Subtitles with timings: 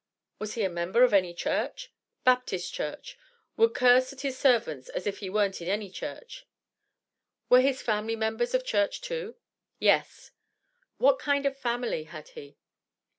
[0.39, 1.93] "Was he a member of any church?"
[2.23, 3.19] "Baptist church
[3.55, 6.47] would curse at his servants as if he wern't in any church."
[7.49, 9.35] "Were his family members of church, too?"
[9.77, 10.31] "Yes."
[10.97, 12.57] "What kind of family had he?"